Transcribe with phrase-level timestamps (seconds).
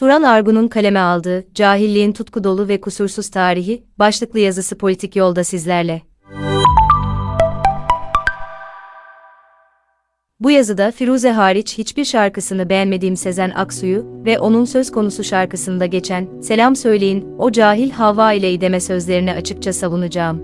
[0.00, 6.02] Turan Argun'un kaleme aldığı Cahilliğin Tutku Dolu ve Kusursuz Tarihi başlıklı yazısı politik yolda sizlerle.
[10.40, 16.28] Bu yazıda Firuze hariç hiçbir şarkısını beğenmediğim Sezen Aksu'yu ve onun söz konusu şarkısında geçen
[16.42, 20.40] "Selam söyleyin, o cahil Havva ile ideme" sözlerini açıkça savunacağım.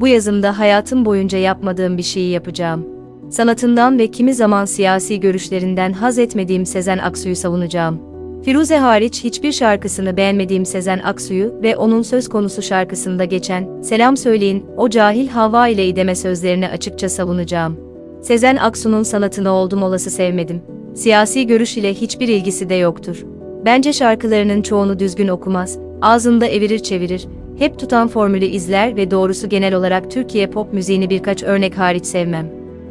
[0.00, 2.86] Bu yazımda hayatım boyunca yapmadığım bir şeyi yapacağım.
[3.30, 8.09] Sanatından ve kimi zaman siyasi görüşlerinden haz etmediğim Sezen Aksu'yu savunacağım.
[8.44, 14.64] Firuze hariç hiçbir şarkısını beğenmediğim Sezen Aksu'yu ve onun söz konusu şarkısında geçen "Selam söyleyin,
[14.76, 17.76] o cahil Havva ile ideme" sözlerini açıkça savunacağım.
[18.22, 20.62] Sezen Aksu'nun sanatını oldum olası sevmedim.
[20.94, 23.24] Siyasi görüş ile hiçbir ilgisi de yoktur.
[23.64, 27.26] Bence şarkılarının çoğunu düzgün okumaz, ağzında evirir çevirir,
[27.58, 32.46] hep tutan formülü izler ve doğrusu genel olarak Türkiye pop müziğini birkaç örnek hariç sevmem.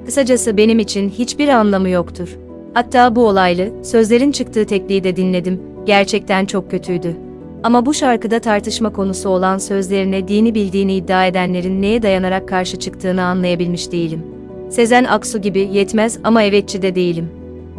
[0.05, 2.37] Kısacası benim için hiçbir anlamı yoktur.
[2.73, 7.15] Hatta bu olaylı, sözlerin çıktığı tekliği de dinledim, gerçekten çok kötüydü.
[7.63, 13.23] Ama bu şarkıda tartışma konusu olan sözlerine dini bildiğini iddia edenlerin neye dayanarak karşı çıktığını
[13.23, 14.23] anlayabilmiş değilim.
[14.69, 17.29] Sezen Aksu gibi yetmez ama evetçi de değilim.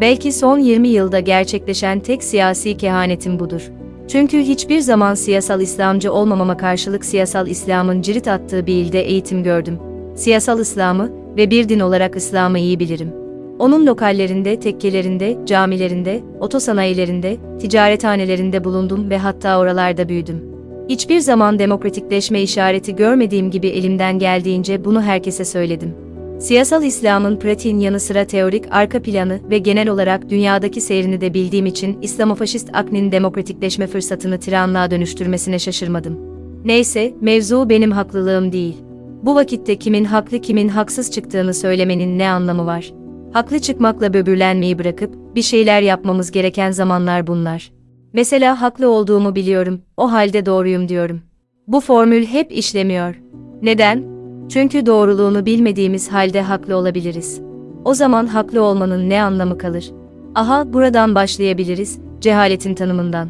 [0.01, 3.71] Belki son 20 yılda gerçekleşen tek siyasi kehanetim budur.
[4.09, 9.79] Çünkü hiçbir zaman siyasal İslamcı olmamama karşılık siyasal İslam'ın cirit attığı bir ilde eğitim gördüm.
[10.15, 13.13] Siyasal İslam'ı ve bir din olarak İslam'ı iyi bilirim.
[13.61, 20.45] Onun lokallerinde, tekkelerinde, camilerinde, otosanayilerinde, ticarethanelerinde bulundum ve hatta oralarda büyüdüm.
[20.89, 25.95] Hiçbir zaman demokratikleşme işareti görmediğim gibi elimden geldiğince bunu herkese söyledim.
[26.39, 31.67] Siyasal İslam'ın pratiğin yanı sıra teorik arka planı ve genel olarak dünyadaki seyrini de bildiğim
[31.67, 36.19] için İslamofaşist aknin demokratikleşme fırsatını tiranlığa dönüştürmesine şaşırmadım.
[36.65, 38.77] Neyse, mevzu benim haklılığım değil.
[39.23, 43.00] Bu vakitte kimin haklı kimin haksız çıktığını söylemenin ne anlamı var?
[43.33, 47.73] Haklı çıkmakla böbürlenmeyi bırakıp bir şeyler yapmamız gereken zamanlar bunlar.
[48.13, 51.21] Mesela haklı olduğumu biliyorum, o halde doğruyum diyorum.
[51.67, 53.23] Bu formül hep işlemiyor.
[53.63, 54.05] Neden?
[54.49, 57.41] Çünkü doğruluğunu bilmediğimiz halde haklı olabiliriz.
[57.85, 59.91] O zaman haklı olmanın ne anlamı kalır?
[60.35, 63.29] Aha, buradan başlayabiliriz, cehaletin tanımından.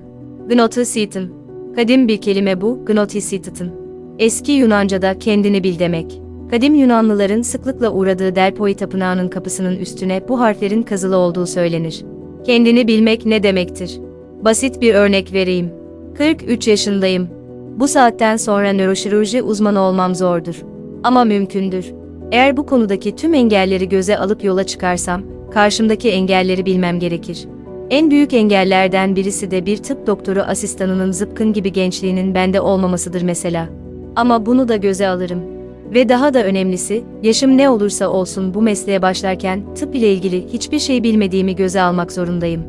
[0.48, 1.22] Gnotisism.
[1.76, 3.66] Kadim bir kelime bu, gnotisism.
[4.18, 6.20] Eski Yunanca'da kendini bil demek.
[6.50, 12.04] Kadim Yunanlıların sıklıkla uğradığı Delpoi Tapınağı'nın kapısının üstüne bu harflerin kazılı olduğu söylenir.
[12.44, 14.00] Kendini bilmek ne demektir?
[14.44, 15.70] Basit bir örnek vereyim.
[16.14, 17.28] 43 yaşındayım.
[17.76, 20.62] Bu saatten sonra nöroşirurji uzmanı olmam zordur.
[21.02, 21.92] Ama mümkündür.
[22.32, 27.48] Eğer bu konudaki tüm engelleri göze alıp yola çıkarsam, karşımdaki engelleri bilmem gerekir.
[27.90, 33.68] En büyük engellerden birisi de bir tıp doktoru asistanının zıpkın gibi gençliğinin bende olmamasıdır mesela.
[34.16, 35.59] Ama bunu da göze alırım.
[35.94, 40.78] Ve daha da önemlisi, yaşım ne olursa olsun bu mesleğe başlarken tıp ile ilgili hiçbir
[40.78, 42.62] şey bilmediğimi göze almak zorundayım.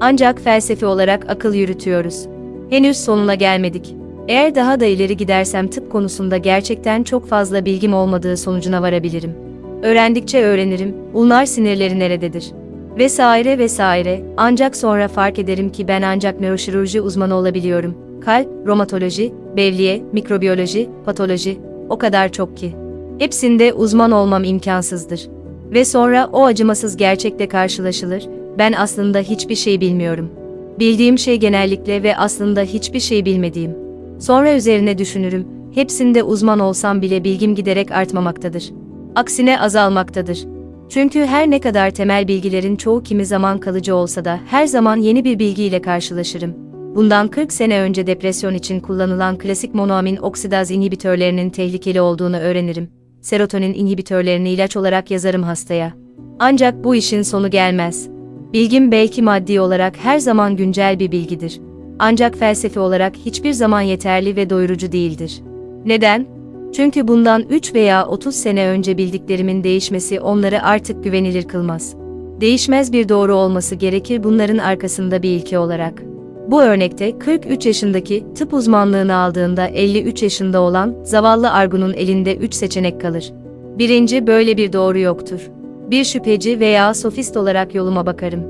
[0.00, 2.26] Ancak felsefi olarak akıl yürütüyoruz.
[2.70, 3.94] Henüz sonuna gelmedik.
[4.28, 9.34] Eğer daha da ileri gidersem tıp konusunda gerçekten çok fazla bilgim olmadığı sonucuna varabilirim.
[9.82, 12.52] Öğrendikçe öğrenirim, ulnar sinirleri nerededir?
[12.98, 17.94] Vesaire vesaire, ancak sonra fark ederim ki ben ancak nöroşirurji uzmanı olabiliyorum.
[18.20, 22.74] Kalp, romatoloji, bevliye, mikrobiyoloji, patoloji, o kadar çok ki.
[23.18, 25.28] Hepsinde uzman olmam imkansızdır.
[25.70, 28.28] Ve sonra o acımasız gerçekle karşılaşılır,
[28.58, 30.30] ben aslında hiçbir şey bilmiyorum.
[30.78, 33.76] Bildiğim şey genellikle ve aslında hiçbir şey bilmediğim.
[34.18, 38.72] Sonra üzerine düşünürüm, hepsinde uzman olsam bile bilgim giderek artmamaktadır.
[39.14, 40.46] Aksine azalmaktadır.
[40.88, 45.24] Çünkü her ne kadar temel bilgilerin çoğu kimi zaman kalıcı olsa da her zaman yeni
[45.24, 46.67] bir bilgiyle karşılaşırım.
[46.98, 52.90] Bundan 40 sene önce depresyon için kullanılan klasik monoamin oksidaz inhibitörlerinin tehlikeli olduğunu öğrenirim.
[53.20, 55.92] Serotonin inhibitörlerini ilaç olarak yazarım hastaya.
[56.38, 58.08] Ancak bu işin sonu gelmez.
[58.52, 61.60] Bilgim belki maddi olarak her zaman güncel bir bilgidir.
[61.98, 65.42] Ancak felsefi olarak hiçbir zaman yeterli ve doyurucu değildir.
[65.84, 66.26] Neden?
[66.72, 71.94] Çünkü bundan 3 veya 30 sene önce bildiklerimin değişmesi onları artık güvenilir kılmaz.
[72.40, 76.07] Değişmez bir doğru olması gerekir bunların arkasında bir ilke olarak.
[76.50, 83.00] Bu örnekte 43 yaşındaki tıp uzmanlığını aldığında 53 yaşında olan zavallı Argun'un elinde 3 seçenek
[83.00, 83.32] kalır.
[83.78, 85.50] Birinci böyle bir doğru yoktur.
[85.90, 88.40] Bir şüpheci veya sofist olarak yoluma bakarım.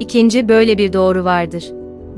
[0.00, 1.64] İkinci böyle bir doğru vardır.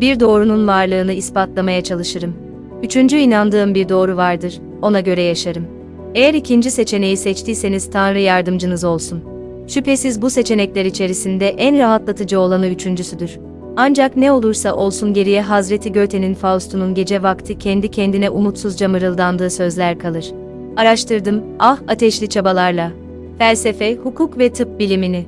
[0.00, 2.34] Bir doğrunun varlığını ispatlamaya çalışırım.
[2.82, 5.66] Üçüncü inandığım bir doğru vardır, ona göre yaşarım.
[6.14, 9.22] Eğer ikinci seçeneği seçtiyseniz Tanrı yardımcınız olsun.
[9.66, 13.38] Şüphesiz bu seçenekler içerisinde en rahatlatıcı olanı üçüncüsüdür.
[13.80, 19.98] Ancak ne olursa olsun geriye Hazreti Göte'nin Faust'unun gece vakti kendi kendine umutsuzca mırıldandığı sözler
[19.98, 20.32] kalır.
[20.76, 22.90] Araştırdım, ah ateşli çabalarla.
[23.38, 25.26] Felsefe, hukuk ve tıp bilimini.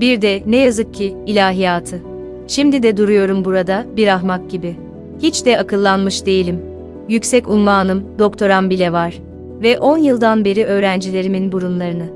[0.00, 2.00] Bir de ne yazık ki ilahiyatı.
[2.48, 4.76] Şimdi de duruyorum burada bir ahmak gibi.
[5.22, 6.60] Hiç de akıllanmış değilim.
[7.08, 9.18] Yüksek unvanım, doktoram bile var.
[9.62, 12.06] Ve 10 yıldan beri öğrencilerimin burunlarını.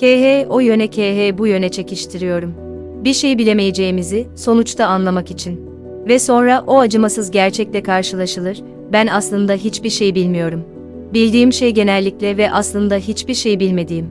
[0.00, 2.65] KH o yöne KH bu yöne çekiştiriyorum.
[3.06, 5.60] Bir şey bilemeyeceğimizi sonuçta anlamak için.
[6.08, 8.62] Ve sonra o acımasız gerçekle karşılaşılır,
[8.92, 10.64] ben aslında hiçbir şey bilmiyorum.
[11.14, 14.06] Bildiğim şey genellikle ve aslında hiçbir şey bilmediğim.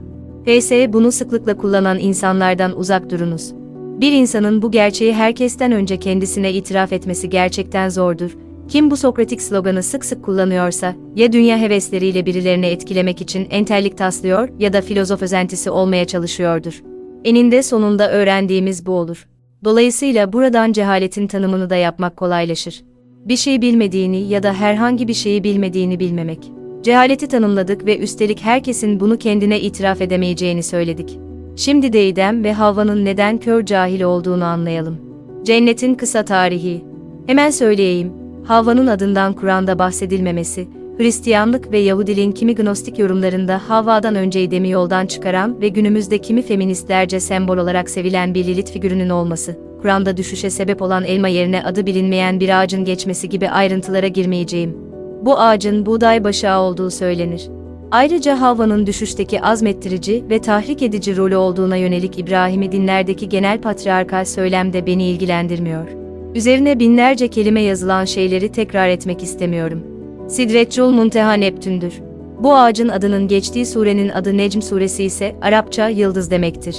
[0.46, 3.52] PS bunu sıklıkla kullanan insanlardan uzak durunuz.
[4.00, 8.36] Bir insanın bu gerçeği herkesten önce kendisine itiraf etmesi gerçekten zordur.
[8.68, 14.48] Kim bu Sokratik sloganı sık sık kullanıyorsa, ya dünya hevesleriyle birilerini etkilemek için entellik taslıyor
[14.58, 16.82] ya da filozof özentisi olmaya çalışıyordur.
[17.24, 19.26] Eninde sonunda öğrendiğimiz bu olur.
[19.64, 22.84] Dolayısıyla buradan cehaletin tanımını da yapmak kolaylaşır.
[23.24, 26.52] Bir şey bilmediğini ya da herhangi bir şeyi bilmediğini bilmemek.
[26.82, 31.18] Cehaleti tanımladık ve üstelik herkesin bunu kendine itiraf edemeyeceğini söyledik.
[31.56, 34.98] Şimdi de İdem ve Havva'nın neden kör cahil olduğunu anlayalım.
[35.42, 36.84] Cennetin kısa tarihi.
[37.26, 38.12] Hemen söyleyeyim,
[38.44, 40.68] Havva'nın adından Kur'an'da bahsedilmemesi,
[40.98, 47.20] Hristiyanlık ve Yahudiliğin kimi gnostik yorumlarında Havva'dan önce İdem'i yoldan çıkaran ve günümüzde kimi feministlerce
[47.20, 52.40] sembol olarak sevilen bir Lilith figürünün olması, Kur'an'da düşüşe sebep olan elma yerine adı bilinmeyen
[52.40, 54.76] bir ağacın geçmesi gibi ayrıntılara girmeyeceğim.
[55.22, 57.48] Bu ağacın buğday başağı olduğu söylenir.
[57.90, 64.72] Ayrıca Havva'nın düşüşteki azmettirici ve tahrik edici rolü olduğuna yönelik İbrahim'i dinlerdeki genel patriarkal söylem
[64.72, 65.86] de beni ilgilendirmiyor.
[66.34, 69.95] Üzerine binlerce kelime yazılan şeyleri tekrar etmek istemiyorum.
[70.28, 71.94] Sidretçul Munteha Neptün'dür.
[72.40, 76.76] Bu ağacın adının geçtiği surenin adı Necm suresi ise Arapça yıldız demektir.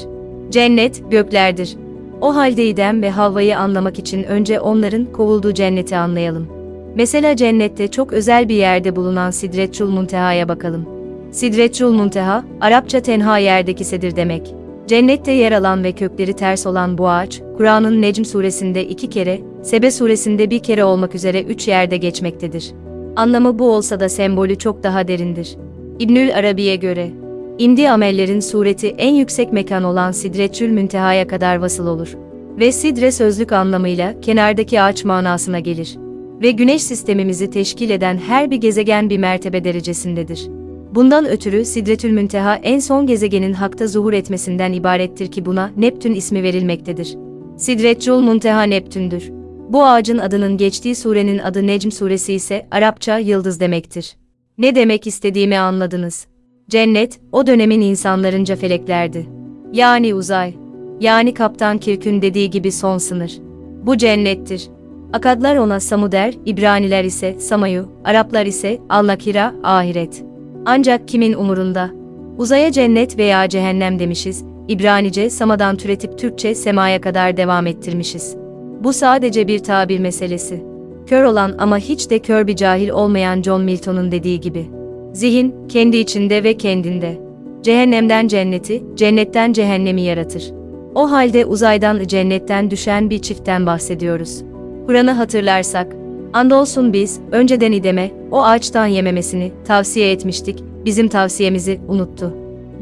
[0.49, 1.75] Cennet, göklerdir.
[2.21, 6.47] O halde İdem ve Havva'yı anlamak için önce onların kovulduğu cenneti anlayalım.
[6.95, 10.85] Mesela cennette çok özel bir yerde bulunan Sidretçul Munteha'ya bakalım.
[11.31, 14.55] Sidretçul Munteha, Arapça tenha yerdeki sedir demek.
[14.88, 19.91] Cennette yer alan ve kökleri ters olan bu ağaç, Kur'an'ın Necm suresinde iki kere, Sebe
[19.91, 22.73] suresinde bir kere olmak üzere üç yerde geçmektedir.
[23.17, 25.57] Anlamı bu olsa da sembolü çok daha derindir.
[25.99, 27.09] İbnül Arabi'ye göre,
[27.57, 32.17] İndi amellerin sureti en yüksek mekan olan Sidretçül Münteha'ya kadar vasıl olur.
[32.59, 35.97] Ve sidre sözlük anlamıyla kenardaki ağaç manasına gelir.
[36.41, 40.47] Ve güneş sistemimizi teşkil eden her bir gezegen bir mertebe derecesindedir.
[40.95, 46.43] Bundan ötürü Sidretül Münteha en son gezegenin hakta zuhur etmesinden ibarettir ki buna Neptün ismi
[46.43, 47.17] verilmektedir.
[47.57, 49.36] Sidretçul Munteha Neptündür.
[49.69, 54.15] Bu ağacın adının geçtiği surenin adı Necm suresi ise Arapça yıldız demektir.
[54.57, 56.27] Ne demek istediğimi anladınız.
[56.69, 59.27] Cennet, o dönemin insanlarınca feleklerdi.
[59.73, 60.53] Yani uzay.
[60.99, 63.37] Yani Kaptan Kirk'ün dediği gibi son sınır.
[63.83, 64.69] Bu cennettir.
[65.13, 70.23] Akadlar ona Samu der, İbraniler ise Samayu, Araplar ise Al-Nakira, ahiret.
[70.65, 71.89] Ancak kimin umurunda?
[72.37, 78.46] Uzaya cennet veya cehennem demişiz, İbranice Sama'dan türetip Türkçe semaya kadar devam ettirmişiz.
[78.83, 80.63] Bu sadece bir tabir meselesi.
[81.07, 84.65] Kör olan ama hiç de kör bir cahil olmayan John Milton'un dediği gibi.
[85.13, 87.18] Zihin, kendi içinde ve kendinde.
[87.62, 90.51] Cehennemden cenneti, cennetten cehennemi yaratır.
[90.95, 94.44] O halde uzaydan cennetten düşen bir çiftten bahsediyoruz.
[94.85, 95.95] Kur'an'ı hatırlarsak,
[96.33, 102.33] andolsun biz, önceden ideme, o ağaçtan yememesini tavsiye etmiştik, bizim tavsiyemizi unuttu.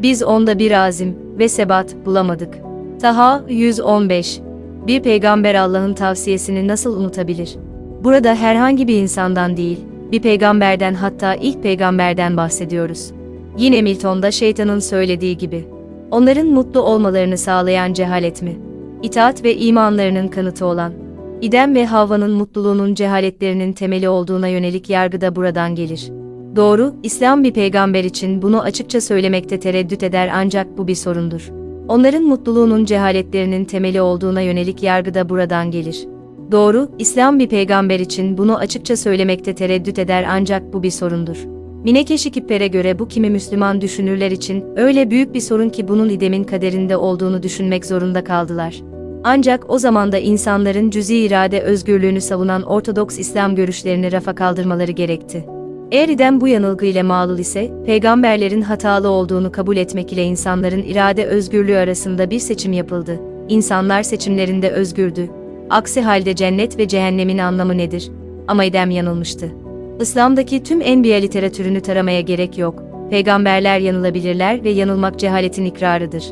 [0.01, 2.57] Biz onda bir azim ve sebat bulamadık.
[3.01, 4.39] Taha 115
[4.87, 7.55] Bir peygamber Allah'ın tavsiyesini nasıl unutabilir?
[8.03, 9.79] Burada herhangi bir insandan değil,
[10.11, 13.11] bir peygamberden hatta ilk peygamberden bahsediyoruz.
[13.57, 15.65] Yine Milton'da şeytanın söylediği gibi.
[16.11, 18.55] Onların mutlu olmalarını sağlayan cehalet mi?
[19.03, 20.93] İtaat ve imanlarının kanıtı olan.
[21.41, 26.11] İdem ve Havva'nın mutluluğunun cehaletlerinin temeli olduğuna yönelik yargı da buradan gelir.
[26.55, 31.64] Doğru, İslam bir peygamber için bunu açıkça söylemekte tereddüt eder ancak bu bir sorundur.
[31.87, 36.07] Onların mutluluğunun cehaletlerinin temeli olduğuna yönelik yargı da buradan gelir.
[36.51, 41.37] Doğru, İslam bir peygamber için bunu açıkça söylemekte tereddüt eder ancak bu bir sorundur.
[41.83, 46.43] Minekeşi Kipper'e göre bu kimi Müslüman düşünürler için öyle büyük bir sorun ki bunun İdem'in
[46.43, 48.81] kaderinde olduğunu düşünmek zorunda kaldılar.
[49.23, 55.54] Ancak o zamanda insanların cüzi irade özgürlüğünü savunan Ortodoks İslam görüşlerini rafa kaldırmaları gerekti.
[55.91, 61.77] Eğer İdem bu yanılgıyla mağlul ise, peygamberlerin hatalı olduğunu kabul etmek ile insanların irade özgürlüğü
[61.77, 63.19] arasında bir seçim yapıldı.
[63.49, 65.29] İnsanlar seçimlerinde özgürdü.
[65.69, 68.11] Aksi halde cennet ve cehennemin anlamı nedir?
[68.47, 69.51] Ama İdem yanılmıştı.
[69.99, 72.83] İslam'daki tüm enbiya literatürünü taramaya gerek yok.
[73.09, 76.23] Peygamberler yanılabilirler ve yanılmak cehaletin ikrarıdır.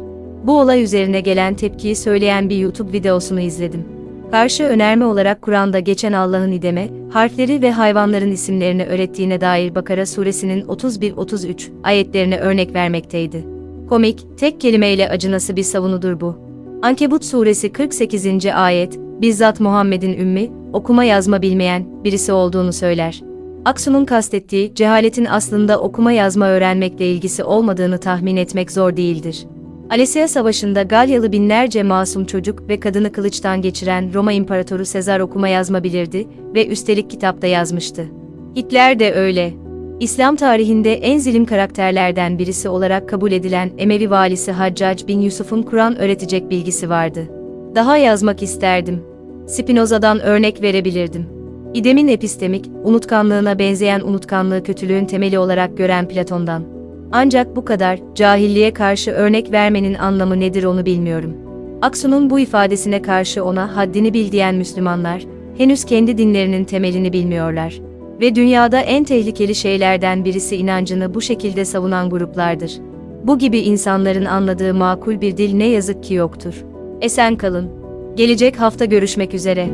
[0.44, 3.93] Bu olay üzerine gelen tepkiyi söyleyen bir YouTube videosunu izledim.
[4.34, 10.62] Karşı önerme olarak Kur'an'da geçen Allah'ın ideme, harfleri ve hayvanların isimlerini öğrettiğine dair Bakara suresinin
[10.62, 13.46] 31-33 ayetlerine örnek vermekteydi.
[13.90, 16.36] Komik, tek kelimeyle acınası bir savunudur bu.
[16.82, 18.46] Ankebut suresi 48.
[18.46, 23.22] ayet, bizzat Muhammed'in ümmi, okuma yazma bilmeyen birisi olduğunu söyler.
[23.66, 29.46] Aksu'nun kastettiği cehaletin aslında okuma yazma öğrenmekle ilgisi olmadığını tahmin etmek zor değildir.
[29.94, 35.84] Alesya Savaşı'nda Galyalı binlerce masum çocuk ve kadını kılıçtan geçiren Roma İmparatoru Sezar okuma yazma
[35.84, 38.06] bilirdi ve üstelik kitapta yazmıştı.
[38.56, 39.54] Hitler de öyle.
[40.00, 46.00] İslam tarihinde en zilim karakterlerden birisi olarak kabul edilen Emevi valisi Haccac bin Yusuf'un Kur'an
[46.00, 47.28] öğretecek bilgisi vardı.
[47.76, 49.04] Daha yazmak isterdim.
[49.48, 51.26] Spinoza'dan örnek verebilirdim.
[51.74, 56.73] İdem'in epistemik, unutkanlığına benzeyen unutkanlığı kötülüğün temeli olarak gören Platon'dan.
[57.16, 61.34] Ancak bu kadar, cahilliğe karşı örnek vermenin anlamı nedir onu bilmiyorum.
[61.82, 65.24] Aksu'nun bu ifadesine karşı ona haddini bil diyen Müslümanlar,
[65.58, 67.82] henüz kendi dinlerinin temelini bilmiyorlar.
[68.22, 72.72] Ve dünyada en tehlikeli şeylerden birisi inancını bu şekilde savunan gruplardır.
[73.24, 76.64] Bu gibi insanların anladığı makul bir dil ne yazık ki yoktur.
[77.02, 77.70] Esen kalın.
[78.16, 79.70] Gelecek hafta görüşmek üzere.